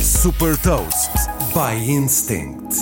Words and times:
Super 0.00 0.56
Toast 0.58 1.12
by 1.54 1.90
Instinct. 1.90 2.74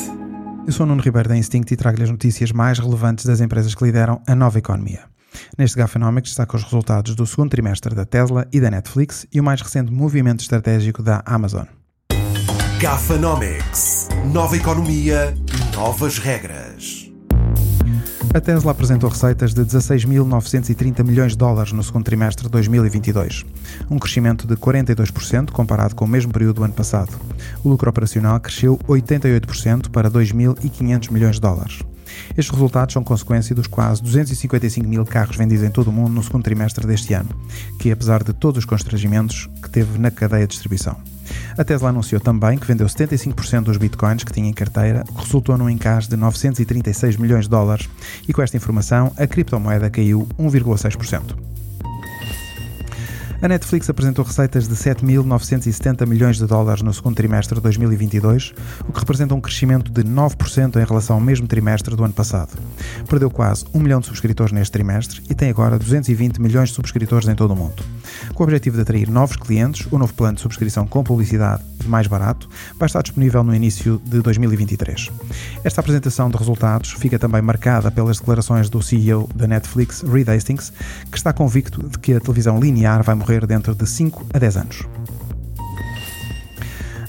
Eu 0.67 0.73
sou 0.73 0.87
o 0.87 0.89
Nuno 0.89 1.03
Ribeiro 1.03 1.29
da 1.29 1.37
Instinct 1.37 1.73
e 1.73 1.77
trago-lhe 1.77 2.05
as 2.05 2.11
notícias 2.11 2.51
mais 2.51 2.79
relevantes 2.79 3.27
das 3.27 3.41
empresas 3.41 3.75
que 3.75 3.85
lideram 3.85 4.23
a 4.27 4.35
nova 4.35 4.59
economia. 4.59 5.01
Neste 5.59 5.77
Gafanomics 5.77 6.31
destaca 6.31 6.57
os 6.57 6.63
resultados 6.63 7.15
do 7.15 7.27
segundo 7.27 7.51
trimestre 7.51 7.95
da 7.95 8.07
Tesla 8.07 8.47
e 8.53 8.61
da 8.61 8.71
Netflix 8.71 9.27
e 9.31 9.39
o 9.39 9.45
mais 9.45 9.61
recente 9.61 9.93
movimento 9.93 10.41
estratégico 10.41 11.03
da 11.03 11.23
Amazon. 11.27 11.67
Gafanomics. 12.81 14.09
Nova 14.33 14.57
economia, 14.57 15.35
novas 15.75 16.19
regras. 16.19 16.60
A 18.33 18.41
Tesla 18.41 18.71
apresentou 18.71 19.11
receitas 19.11 19.53
de 19.53 19.63
16.930 19.63 21.03
milhões 21.05 21.33
de 21.33 21.39
dólares 21.39 21.73
no 21.73 21.83
segundo 21.83 22.05
trimestre 22.05 22.45
de 22.45 22.51
2022, 22.51 23.45
um 23.91 23.99
crescimento 23.99 24.47
de 24.47 24.55
42% 24.55 25.51
comparado 25.51 25.97
com 25.97 26.05
o 26.05 26.09
mesmo 26.09 26.33
período 26.33 26.57
do 26.57 26.65
ano 26.65 26.73
passado. 26.73 27.11
O 27.65 27.69
lucro 27.69 27.91
operacional 27.91 28.39
cresceu 28.39 28.79
88% 28.89 29.91
para 29.91 30.09
2.500 30.09 31.11
milhões 31.11 31.35
de 31.35 31.41
dólares. 31.41 31.81
Estes 32.37 32.51
resultados 32.51 32.93
são 32.93 33.03
consequência 33.03 33.53
dos 33.53 33.67
quase 33.67 34.01
255 34.01 34.87
mil 34.87 35.05
carros 35.05 35.37
vendidos 35.37 35.65
em 35.65 35.71
todo 35.71 35.89
o 35.89 35.93
mundo 35.93 36.13
no 36.13 36.23
segundo 36.23 36.45
trimestre 36.45 36.87
deste 36.87 37.13
ano, 37.15 37.31
que 37.81 37.91
apesar 37.91 38.23
de 38.23 38.33
todos 38.33 38.59
os 38.59 38.65
constrangimentos 38.65 39.49
que 39.61 39.69
teve 39.69 39.99
na 39.99 40.11
cadeia 40.11 40.47
de 40.47 40.53
distribuição. 40.53 40.97
A 41.57 41.65
Tesla 41.65 41.91
anunciou 41.91 42.21
também 42.21 42.59
que 42.59 42.67
vendeu 42.67 42.87
75% 42.87 43.63
dos 43.63 43.77
bitcoins 43.77 44.25
que 44.25 44.33
tinha 44.33 44.49
em 44.49 44.53
carteira, 44.53 45.05
que 45.05 45.25
resultou 45.25 45.57
num 45.59 45.69
encaixe 45.69 46.09
de 46.09 46.17
936 46.17 47.17
milhões 47.17 47.45
de 47.45 47.51
dólares, 47.51 47.89
e 48.29 48.33
com 48.33 48.43
esta 48.43 48.57
informação 48.57 49.13
a 49.17 49.27
criptomoeda 49.27 49.91
caiu 49.91 50.27
1,6%. 50.39 51.60
A 53.43 53.49
Netflix 53.49 53.89
apresentou 53.89 54.23
receitas 54.23 54.69
de 54.69 54.75
7.970 54.75 56.07
milhões 56.07 56.37
de 56.37 56.45
dólares 56.45 56.83
no 56.83 56.93
segundo 56.93 57.15
trimestre 57.17 57.55
de 57.55 57.63
2022, 57.63 58.53
o 58.87 58.93
que 58.93 59.01
representa 59.01 59.35
um 59.35 59.41
crescimento 59.41 59.91
de 59.91 60.05
9% 60.05 60.77
em 60.77 60.85
relação 60.85 61.17
ao 61.17 61.23
mesmo 61.23 61.47
trimestre 61.47 61.97
do 61.97 62.05
ano 62.05 62.13
passado. 62.13 62.51
Perdeu 63.09 63.31
quase 63.31 63.65
1 63.73 63.81
milhão 63.81 64.01
de 64.01 64.07
subscritores 64.07 64.53
neste 64.53 64.73
trimestre 64.73 65.23
e 65.31 65.35
tem 65.35 65.49
agora 65.49 65.79
220 65.79 66.39
milhões 66.39 66.69
de 66.69 66.75
subscritores 66.75 67.29
em 67.29 67.35
todo 67.35 67.53
o 67.53 67.57
mundo. 67.57 67.83
Com 68.35 68.43
o 68.43 68.45
objetivo 68.45 68.77
de 68.77 68.83
atrair 68.83 69.09
novos 69.09 69.37
clientes, 69.37 69.87
o 69.91 69.97
novo 69.97 70.13
plano 70.13 70.35
de 70.35 70.43
subscrição 70.43 70.87
com 70.87 71.03
publicidade 71.03 71.63
mais 71.89 72.07
barato 72.07 72.49
vai 72.79 72.87
estar 72.87 73.03
disponível 73.03 73.43
no 73.43 73.55
início 73.55 74.01
de 74.05 74.21
2023. 74.21 75.11
Esta 75.65 75.81
apresentação 75.81 76.31
de 76.31 76.37
resultados 76.37 76.93
fica 76.93 77.19
também 77.19 77.43
marcada 77.43 77.91
pelas 77.91 78.19
declarações 78.19 78.69
do 78.69 78.83
CEO 78.83 79.29
da 79.35 79.47
Netflix, 79.47 80.03
Reed 80.03 80.29
Hastings, 80.29 80.73
que 81.11 81.17
está 81.17 81.33
convicto 81.33 81.89
de 81.89 81.99
que 81.99 82.15
a 82.15 82.21
televisão 82.21 82.61
linear 82.61 83.03
vai 83.03 83.15
morrer 83.15 83.47
dentro 83.47 83.75
de 83.75 83.87
5 83.87 84.27
a 84.33 84.39
10 84.39 84.57
anos 84.57 84.87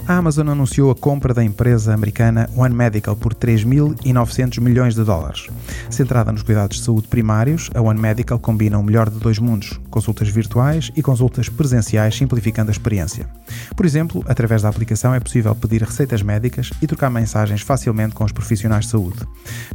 a 0.08 0.16
Amazon 0.16 0.50
anunciou 0.50 0.92
a 0.92 0.96
compra 0.96 1.34
da 1.34 1.44
empresa 1.44 1.94
americana 1.94 2.50
One 2.56 2.74
Medical 2.74 3.16
por 3.16 3.34
3.900 3.34 4.60
milhões 4.60 4.96
de 4.96 5.04
dólares. 5.04 5.48
Centrada 5.90 6.32
nos 6.32 6.44
cuidados 6.44 6.78
de 6.78 6.84
saúde 6.84 7.08
primários, 7.08 7.70
a 7.74 7.82
One 7.82 8.00
Medical 8.00 8.40
combina 8.40 8.78
o 8.78 8.84
melhor 8.84 9.10
de 9.10 9.20
dois 9.20 9.40
mundos, 9.40 9.80
consultas 9.90 10.30
virtuais 10.30 10.92
e 10.96 11.02
consultas 11.02 11.50
presenciais, 11.50 12.16
simplificando 12.16 12.70
a 12.70 12.72
experiência. 12.72 13.28
Por 13.76 13.86
exemplo, 13.86 14.24
através 14.28 14.62
da 14.62 14.70
aplicação 14.70 15.14
é 15.14 15.20
possível 15.20 15.56
pedir 15.56 15.84
receitas 15.84 16.22
médicas 16.22 16.72
e 16.82 16.88
trocar 16.88 17.10
mensagens 17.10 17.62
facilmente 17.62 18.16
com 18.16 18.24
os 18.24 18.32
profissionais 18.32 18.86
de 18.86 18.92
saúde. 18.92 19.20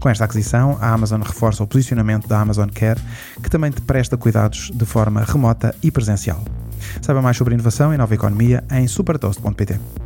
Com 0.01 0.09
esta 0.09 0.25
aquisição, 0.25 0.79
a 0.81 0.93
Amazon 0.93 1.21
reforça 1.23 1.63
o 1.63 1.67
posicionamento 1.67 2.29
da 2.29 2.41
Amazon 2.41 2.69
Care, 2.69 3.01
que 3.43 3.51
também 3.51 3.71
te 3.71 3.81
presta 3.81 4.17
cuidados 4.17 4.71
de 4.75 4.85
forma 4.85 5.23
remota 5.23 5.75
e 5.83 5.91
presencial. 5.91 6.43
Saiba 7.01 7.23
mais 7.23 7.37
sobre 7.37 7.55
inovação 7.55 7.93
e 7.93 7.97
nova 7.97 8.15
economia 8.15 8.65
em 8.71 8.87
supertoast.pt. 8.87 10.06